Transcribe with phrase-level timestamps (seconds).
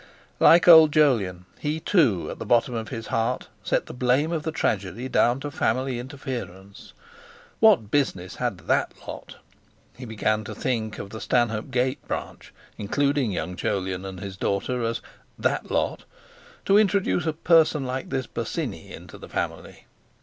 [0.39, 4.41] Like old Jolyon, he, too, at the bottom of his heart set the blame of
[4.41, 6.93] the tragedy down to family interference.
[7.59, 13.55] What business had that lot—he began to think of the Stanhope Gate branch, including young
[13.55, 15.01] Jolyon and his daughter, as
[15.37, 19.85] "that lot"—to introduce a person like this Bosinney into the family?